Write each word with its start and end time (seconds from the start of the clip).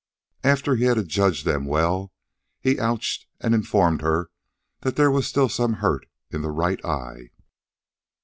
After 0.43 0.75
he 0.77 0.85
had 0.85 0.97
adjudged 0.97 1.45
them 1.45 1.67
well, 1.67 2.11
he 2.59 2.79
ouched 2.79 3.27
and 3.39 3.53
informed 3.53 4.01
her 4.01 4.31
that 4.79 4.95
there 4.95 5.11
was 5.11 5.27
still 5.27 5.47
some 5.47 5.73
hurt 5.73 6.07
in 6.31 6.41
the 6.41 6.49
right 6.49 6.83
eye. 6.83 7.29